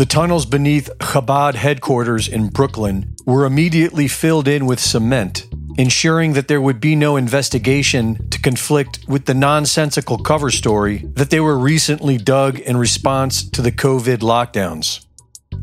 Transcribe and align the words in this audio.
The 0.00 0.06
tunnels 0.06 0.46
beneath 0.46 0.88
Chabad 0.96 1.56
headquarters 1.56 2.26
in 2.26 2.48
Brooklyn 2.48 3.14
were 3.26 3.44
immediately 3.44 4.08
filled 4.08 4.48
in 4.48 4.64
with 4.64 4.80
cement, 4.80 5.44
ensuring 5.76 6.32
that 6.32 6.48
there 6.48 6.62
would 6.62 6.80
be 6.80 6.96
no 6.96 7.18
investigation 7.18 8.26
to 8.30 8.40
conflict 8.40 9.00
with 9.08 9.26
the 9.26 9.34
nonsensical 9.34 10.16
cover 10.16 10.50
story 10.50 11.04
that 11.16 11.28
they 11.28 11.38
were 11.38 11.58
recently 11.58 12.16
dug 12.16 12.58
in 12.60 12.78
response 12.78 13.46
to 13.50 13.60
the 13.60 13.72
COVID 13.72 14.20
lockdowns. 14.20 15.04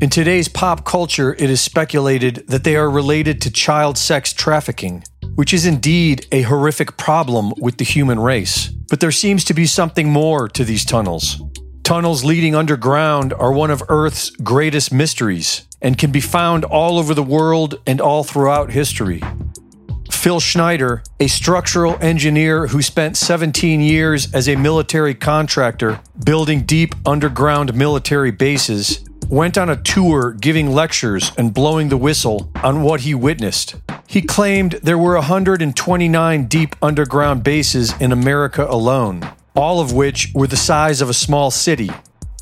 In 0.01 0.11
today's 0.11 0.47
pop 0.47 0.85
culture, 0.85 1.33
it 1.33 1.49
is 1.49 1.59
speculated 1.59 2.43
that 2.47 2.63
they 2.63 2.75
are 2.75 2.91
related 2.91 3.41
to 3.41 3.51
child 3.51 3.97
sex 3.97 4.33
trafficking, 4.33 5.03
which 5.33 5.51
is 5.51 5.65
indeed 5.65 6.27
a 6.31 6.43
horrific 6.43 6.95
problem 6.95 7.53
with 7.57 7.79
the 7.79 7.85
human 7.85 8.19
race. 8.19 8.67
But 8.67 8.99
there 8.99 9.11
seems 9.11 9.43
to 9.45 9.55
be 9.55 9.65
something 9.65 10.09
more 10.09 10.47
to 10.49 10.63
these 10.63 10.85
tunnels. 10.85 11.41
Tunnels 11.87 12.25
leading 12.25 12.53
underground 12.53 13.31
are 13.31 13.53
one 13.53 13.71
of 13.71 13.81
Earth's 13.87 14.29
greatest 14.31 14.91
mysteries 14.91 15.65
and 15.81 15.97
can 15.97 16.11
be 16.11 16.19
found 16.19 16.65
all 16.65 16.99
over 16.99 17.13
the 17.13 17.23
world 17.23 17.79
and 17.87 18.01
all 18.01 18.25
throughout 18.25 18.71
history. 18.71 19.21
Phil 20.11 20.41
Schneider, 20.41 21.01
a 21.21 21.27
structural 21.27 21.95
engineer 22.01 22.67
who 22.67 22.81
spent 22.81 23.15
17 23.15 23.79
years 23.79 24.33
as 24.33 24.49
a 24.49 24.57
military 24.57 25.15
contractor 25.15 26.01
building 26.25 26.63
deep 26.63 26.93
underground 27.05 27.73
military 27.73 28.31
bases, 28.31 29.05
went 29.29 29.57
on 29.57 29.69
a 29.69 29.81
tour 29.81 30.33
giving 30.33 30.69
lectures 30.69 31.31
and 31.37 31.53
blowing 31.53 31.87
the 31.87 31.95
whistle 31.95 32.51
on 32.65 32.83
what 32.83 32.99
he 32.99 33.15
witnessed. 33.15 33.75
He 34.07 34.21
claimed 34.21 34.73
there 34.83 34.97
were 34.97 35.13
129 35.13 36.45
deep 36.47 36.75
underground 36.81 37.43
bases 37.45 37.93
in 38.01 38.11
America 38.11 38.67
alone 38.69 39.21
all 39.57 39.79
of 39.79 39.91
which 39.91 40.31
were 40.35 40.47
the 40.47 40.55
size 40.55 41.01
of 41.01 41.09
a 41.09 41.13
small 41.13 41.49
city. 41.49 41.89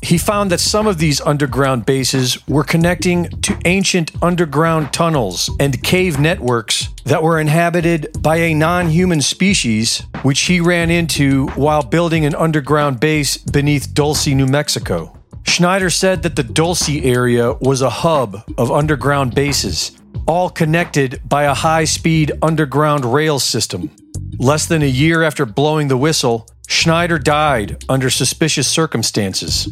He 0.02 0.18
found 0.18 0.50
that 0.52 0.60
some 0.60 0.86
of 0.86 0.98
these 0.98 1.22
underground 1.22 1.86
bases 1.86 2.46
were 2.46 2.62
connecting 2.62 3.30
to 3.40 3.58
ancient 3.64 4.12
underground 4.22 4.92
tunnels 4.92 5.50
and 5.58 5.82
cave 5.82 6.20
networks 6.20 6.90
that 7.06 7.22
were 7.22 7.40
inhabited 7.40 8.08
by 8.20 8.36
a 8.36 8.54
non 8.54 8.90
human 8.90 9.22
species, 9.22 10.02
which 10.22 10.42
he 10.42 10.60
ran 10.60 10.90
into 10.90 11.48
while 11.56 11.82
building 11.82 12.26
an 12.26 12.34
underground 12.34 13.00
base 13.00 13.38
beneath 13.38 13.94
Dulce, 13.94 14.26
New 14.26 14.46
Mexico. 14.46 15.18
Schneider 15.44 15.88
said 15.88 16.22
that 16.22 16.36
the 16.36 16.42
Dulce 16.42 16.88
area 17.02 17.54
was 17.54 17.80
a 17.80 17.90
hub 17.90 18.42
of 18.58 18.70
underground 18.70 19.34
bases, 19.34 19.92
all 20.28 20.50
connected 20.50 21.20
by 21.26 21.44
a 21.44 21.54
high 21.54 21.84
speed 21.84 22.32
underground 22.42 23.06
rail 23.06 23.38
system. 23.38 23.90
Less 24.38 24.66
than 24.66 24.82
a 24.82 24.86
year 24.86 25.22
after 25.22 25.46
blowing 25.46 25.88
the 25.88 25.96
whistle, 25.96 26.46
Schneider 26.66 27.18
died 27.18 27.84
under 27.88 28.10
suspicious 28.10 28.68
circumstances. 28.68 29.66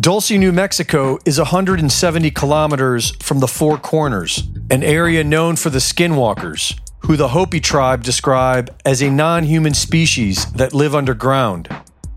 Dulce, 0.00 0.30
New 0.32 0.52
Mexico 0.52 1.18
is 1.24 1.38
170 1.38 2.30
kilometers 2.30 3.12
from 3.20 3.40
the 3.40 3.48
Four 3.48 3.78
Corners, 3.78 4.48
an 4.70 4.82
area 4.82 5.22
known 5.22 5.56
for 5.56 5.70
the 5.70 5.78
skinwalkers, 5.78 6.78
who 7.00 7.16
the 7.16 7.28
Hopi 7.28 7.60
tribe 7.60 8.02
describe 8.02 8.74
as 8.84 9.02
a 9.02 9.10
non 9.10 9.44
human 9.44 9.74
species 9.74 10.50
that 10.52 10.72
live 10.72 10.94
underground. 10.94 11.68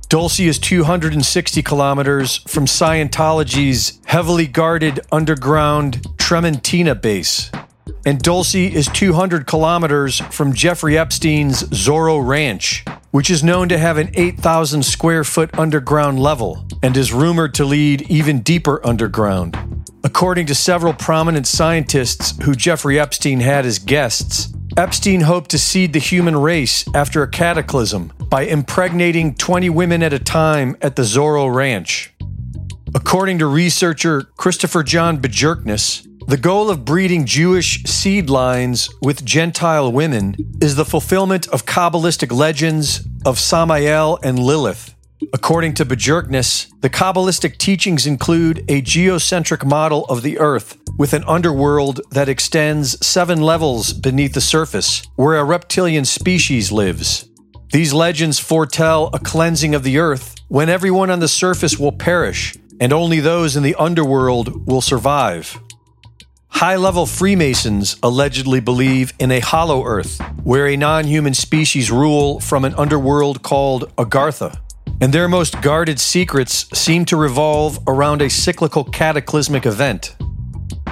Dulce 0.08 0.40
is 0.40 0.60
260 0.60 1.64
kilometers 1.64 2.38
from 2.48 2.66
Scientology's 2.66 4.00
heavily 4.06 4.48
guarded 4.48 5.00
underground 5.12 6.04
Trementina 6.18 7.00
base. 7.00 7.52
And 8.06 8.22
Dulce 8.22 8.56
is 8.56 8.88
200 8.88 9.48
kilometers 9.48 10.20
from 10.32 10.54
Jeffrey 10.54 10.98
Epstein's 10.98 11.64
Zorro 11.64 12.26
Ranch, 12.26 12.86
which 13.16 13.30
is 13.30 13.42
known 13.42 13.70
to 13.70 13.78
have 13.78 13.98
an 13.98 14.10
8,000 14.16 14.84
square 14.84 15.24
foot 15.24 15.58
underground 15.58 16.20
level 16.20 16.68
and 16.84 16.98
is 16.98 17.14
rumored 17.14 17.54
to 17.54 17.64
lead 17.64 18.02
even 18.12 18.42
deeper 18.42 18.86
underground. 18.86 19.58
According 20.04 20.48
to 20.48 20.54
several 20.54 20.92
prominent 20.92 21.48
scientists 21.48 22.38
who 22.44 22.54
Jeffrey 22.54 23.00
Epstein 23.00 23.40
had 23.40 23.66
as 23.66 23.80
guests, 23.80 24.54
Epstein 24.76 25.22
hoped 25.22 25.50
to 25.52 25.58
seed 25.58 25.94
the 25.94 26.00
human 26.00 26.36
race 26.36 26.84
after 26.94 27.24
a 27.24 27.30
cataclysm 27.30 28.12
by 28.30 28.42
impregnating 28.42 29.34
20 29.34 29.70
women 29.70 30.04
at 30.04 30.12
a 30.12 30.20
time 30.20 30.76
at 30.82 30.98
the 30.98 31.04
Zorro 31.04 31.56
Ranch. 31.56 32.14
According 32.94 33.40
to 33.40 33.46
researcher 33.46 34.24
Christopher 34.36 34.84
John 34.84 35.22
Bjerknes, 35.22 36.06
the 36.28 36.38
goal 36.38 36.72
of 36.72 36.84
breeding 36.84 37.26
Jewish 37.26 37.84
seed 37.84 38.30
lines 38.30 38.90
with 39.02 39.24
Gentile 39.24 39.92
women 39.92 40.36
is 40.60 40.76
the 40.76 40.86
fulfillment 40.86 41.48
of 41.50 41.66
Kabbalistic 41.66 42.32
legends 42.32 43.08
of 43.26 43.38
Samael 43.38 44.18
and 44.24 44.40
Lilith. 44.40 44.96
According 45.34 45.76
to 45.76 45.86
Bjerknes, 45.86 46.68
the 46.82 46.90
Kabbalistic 46.90 47.58
teachings 47.58 48.08
include 48.08 48.66
a 48.68 48.82
geocentric 48.82 49.64
model 49.64 50.06
of 50.06 50.24
the 50.24 50.40
earth 50.40 50.78
with 50.98 51.14
an 51.14 51.24
underworld 51.26 52.02
that 52.12 52.30
extends 52.30 53.06
seven 53.06 53.42
levels 53.42 53.94
beneath 53.94 54.34
the 54.34 54.42
surface, 54.42 55.04
where 55.16 55.38
a 55.38 55.44
reptilian 55.44 56.06
species 56.06 56.72
lives. 56.72 57.30
These 57.72 57.94
legends 57.94 58.40
foretell 58.40 59.10
a 59.14 59.20
cleansing 59.20 59.76
of 59.76 59.84
the 59.84 60.00
earth 60.00 60.36
when 60.48 60.70
everyone 60.70 61.12
on 61.12 61.20
the 61.20 61.28
surface 61.28 61.78
will 61.78 61.92
perish 61.92 62.56
and 62.80 62.92
only 62.92 63.20
those 63.20 63.56
in 63.56 63.64
the 63.64 63.76
underworld 63.76 64.68
will 64.68 64.82
survive. 64.82 65.60
High 66.56 66.78
level 66.78 67.06
Freemasons 67.06 67.98
allegedly 68.02 68.62
believe 68.62 69.12
in 69.20 69.30
a 69.30 69.42
hollow 69.42 69.84
earth, 69.84 70.22
where 70.46 70.68
a 70.68 70.78
non 70.78 71.04
human 71.04 71.34
species 71.34 71.92
rule 71.92 72.40
from 72.40 72.64
an 72.64 72.74
underworld 72.76 73.44
called 73.44 73.94
Agartha. 73.98 74.58
And 75.02 75.12
their 75.12 75.28
most 75.28 75.62
guarded 75.62 76.00
secrets 76.00 76.66
seem 76.74 77.04
to 77.06 77.18
revolve 77.18 77.80
around 77.88 78.22
a 78.22 78.30
cyclical 78.30 78.86
cataclysmic 78.86 79.66
event. 79.66 80.16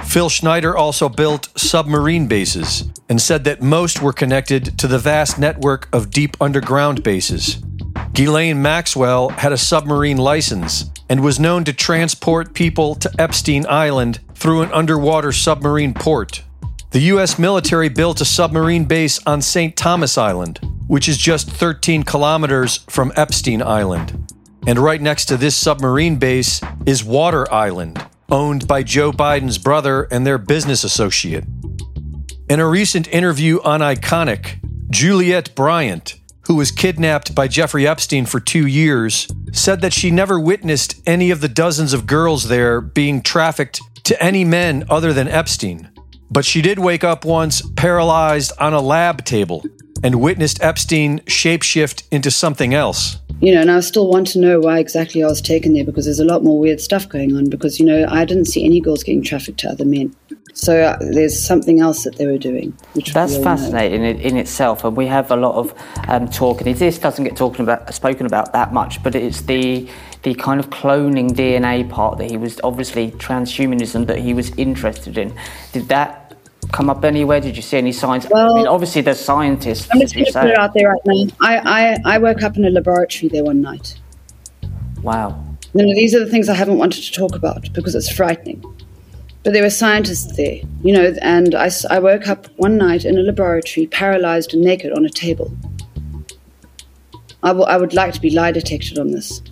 Phil 0.04 0.28
Schneider 0.28 0.76
also 0.76 1.08
built 1.08 1.48
submarine 1.58 2.26
bases 2.28 2.84
and 3.08 3.18
said 3.18 3.44
that 3.44 3.62
most 3.62 4.02
were 4.02 4.12
connected 4.12 4.78
to 4.78 4.86
the 4.86 4.98
vast 4.98 5.38
network 5.38 5.88
of 5.94 6.10
deep 6.10 6.36
underground 6.42 7.02
bases. 7.02 7.64
Ghislaine 8.12 8.60
Maxwell 8.60 9.30
had 9.30 9.52
a 9.52 9.56
submarine 9.56 10.18
license 10.18 10.90
and 11.08 11.22
was 11.22 11.40
known 11.40 11.64
to 11.64 11.72
transport 11.72 12.52
people 12.52 12.94
to 12.96 13.10
Epstein 13.18 13.64
Island 13.66 14.20
through 14.44 14.60
an 14.60 14.70
underwater 14.72 15.32
submarine 15.32 15.94
port. 15.94 16.42
The 16.90 17.00
U.S. 17.14 17.38
military 17.38 17.88
built 17.88 18.20
a 18.20 18.26
submarine 18.26 18.84
base 18.84 19.18
on 19.24 19.40
St. 19.40 19.74
Thomas 19.74 20.18
Island, 20.18 20.60
which 20.86 21.08
is 21.08 21.16
just 21.16 21.50
13 21.50 22.02
kilometers 22.02 22.84
from 22.90 23.10
Epstein 23.16 23.62
Island. 23.62 24.30
And 24.66 24.78
right 24.78 25.00
next 25.00 25.24
to 25.26 25.38
this 25.38 25.56
submarine 25.56 26.16
base 26.16 26.60
is 26.84 27.02
Water 27.02 27.50
Island, 27.50 28.04
owned 28.30 28.68
by 28.68 28.82
Joe 28.82 29.12
Biden's 29.12 29.56
brother 29.56 30.02
and 30.10 30.26
their 30.26 30.36
business 30.36 30.84
associate. 30.84 31.44
In 32.50 32.60
a 32.60 32.68
recent 32.68 33.08
interview 33.08 33.62
on 33.62 33.80
Iconic, 33.80 34.58
Juliette 34.90 35.54
Bryant, 35.54 36.20
who 36.48 36.56
was 36.56 36.70
kidnapped 36.70 37.34
by 37.34 37.48
Jeffrey 37.48 37.86
Epstein 37.86 38.26
for 38.26 38.40
two 38.40 38.66
years, 38.66 39.26
said 39.54 39.80
that 39.80 39.94
she 39.94 40.10
never 40.10 40.38
witnessed 40.38 41.00
any 41.06 41.30
of 41.30 41.40
the 41.40 41.48
dozens 41.48 41.94
of 41.94 42.06
girls 42.06 42.48
there 42.48 42.82
being 42.82 43.22
trafficked 43.22 43.80
to 44.04 44.22
any 44.22 44.44
men 44.44 44.84
other 44.88 45.12
than 45.12 45.28
Epstein. 45.28 45.90
But 46.30 46.44
she 46.44 46.62
did 46.62 46.78
wake 46.78 47.04
up 47.04 47.24
once 47.24 47.62
paralyzed 47.76 48.52
on 48.58 48.72
a 48.72 48.80
lab 48.80 49.24
table 49.24 49.64
and 50.02 50.20
witnessed 50.20 50.62
Epstein 50.62 51.20
shapeshift 51.20 52.02
into 52.10 52.30
something 52.30 52.74
else. 52.74 53.18
You 53.40 53.54
know, 53.54 53.60
and 53.60 53.70
I 53.70 53.80
still 53.80 54.08
want 54.08 54.26
to 54.28 54.38
know 54.38 54.60
why 54.60 54.78
exactly 54.78 55.22
I 55.22 55.26
was 55.26 55.40
taken 55.40 55.74
there 55.74 55.84
because 55.84 56.04
there's 56.04 56.20
a 56.20 56.24
lot 56.24 56.44
more 56.44 56.58
weird 56.58 56.80
stuff 56.80 57.08
going 57.08 57.36
on. 57.36 57.48
Because, 57.50 57.78
you 57.78 57.86
know, 57.86 58.06
I 58.08 58.24
didn't 58.24 58.46
see 58.46 58.64
any 58.64 58.80
girls 58.80 59.02
getting 59.02 59.22
trafficked 59.22 59.60
to 59.60 59.70
other 59.70 59.84
men. 59.84 60.14
So 60.52 60.82
uh, 60.82 60.98
there's 61.00 61.40
something 61.40 61.80
else 61.80 62.04
that 62.04 62.16
they 62.16 62.26
were 62.26 62.38
doing. 62.38 62.76
That's 63.12 63.36
fascinating 63.38 64.04
in, 64.04 64.20
in, 64.20 64.36
itself, 64.36 64.84
and 64.84 64.96
we 64.96 65.06
have 65.06 65.30
a 65.30 65.36
lot 65.36 65.56
of 65.56 65.74
um, 66.08 66.28
talk. 66.28 66.60
And 66.60 66.76
this 66.76 66.98
doesn't 66.98 67.24
get 67.24 67.36
talking 67.36 67.62
about, 67.62 67.92
spoken 67.92 68.26
about 68.26 68.52
that 68.52 68.72
much, 68.72 69.02
but 69.02 69.14
it's 69.14 69.42
the 69.42 69.88
the 70.22 70.34
kind 70.34 70.58
of 70.58 70.70
cloning 70.70 71.30
DNA 71.30 71.88
part 71.88 72.18
that 72.18 72.30
he 72.30 72.36
was 72.36 72.58
obviously 72.64 73.10
transhumanism 73.12 74.06
that 74.06 74.18
he 74.18 74.32
was 74.32 74.50
interested 74.56 75.18
in. 75.18 75.34
Did 75.72 75.88
that 75.88 76.34
come 76.72 76.88
up 76.88 77.04
anywhere? 77.04 77.40
Did 77.40 77.56
you 77.56 77.62
see 77.62 77.76
any 77.76 77.92
signs? 77.92 78.26
Well, 78.30 78.52
I 78.52 78.56
mean, 78.56 78.66
obviously 78.66 79.02
there's 79.02 79.20
scientists. 79.20 79.88
I'm 79.92 80.00
just 80.00 80.14
going 80.14 80.26
to 80.26 80.32
put 80.32 80.50
it 80.50 80.58
out 80.58 80.72
there 80.72 80.88
right 80.88 81.00
now. 81.04 81.26
I, 81.40 81.58
I, 81.58 82.14
I 82.14 82.18
woke 82.18 82.42
up 82.42 82.56
in 82.56 82.64
a 82.64 82.70
laboratory 82.70 83.28
there 83.28 83.44
one 83.44 83.60
night. 83.60 84.00
Wow. 85.02 85.44
You 85.74 85.86
know, 85.86 85.94
these 85.94 86.14
are 86.14 86.20
the 86.20 86.30
things 86.30 86.48
I 86.48 86.54
haven't 86.54 86.78
wanted 86.78 87.02
to 87.02 87.12
talk 87.12 87.34
about 87.34 87.70
because 87.74 87.94
it's 87.94 88.10
frightening. 88.10 88.64
But 89.44 89.52
there 89.52 89.62
were 89.62 89.70
scientists 89.70 90.36
there, 90.36 90.60
you 90.82 90.92
know, 90.94 91.14
and 91.20 91.54
I, 91.54 91.70
I 91.90 91.98
woke 91.98 92.26
up 92.28 92.46
one 92.56 92.78
night 92.78 93.04
in 93.04 93.18
a 93.18 93.20
laboratory, 93.20 93.86
paralyzed 93.86 94.54
and 94.54 94.62
naked 94.62 94.90
on 94.92 95.04
a 95.04 95.10
table. 95.10 95.54
I, 97.42 97.48
w- 97.48 97.66
I 97.66 97.76
would 97.76 97.92
like 97.92 98.14
to 98.14 98.20
be 98.22 98.30
lie 98.30 98.52
detected 98.52 98.98
on 98.98 99.10
this. 99.10 99.42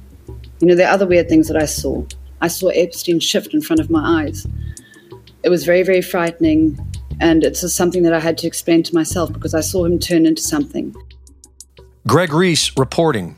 You 0.60 0.68
know, 0.68 0.74
there 0.74 0.88
are 0.88 0.94
other 0.94 1.06
weird 1.06 1.28
things 1.28 1.46
that 1.48 1.58
I 1.58 1.66
saw. 1.66 2.06
I 2.40 2.48
saw 2.48 2.68
Epstein 2.68 3.20
shift 3.20 3.52
in 3.52 3.60
front 3.60 3.80
of 3.80 3.90
my 3.90 4.22
eyes. 4.22 4.46
It 5.42 5.50
was 5.50 5.64
very, 5.64 5.82
very 5.82 6.00
frightening, 6.00 6.78
and 7.20 7.44
it's 7.44 7.70
something 7.72 8.02
that 8.04 8.14
I 8.14 8.20
had 8.20 8.38
to 8.38 8.46
explain 8.46 8.82
to 8.84 8.94
myself 8.94 9.30
because 9.30 9.52
I 9.52 9.60
saw 9.60 9.84
him 9.84 9.98
turn 9.98 10.24
into 10.24 10.40
something. 10.40 10.96
Greg 12.06 12.32
Reese 12.32 12.74
reporting. 12.78 13.36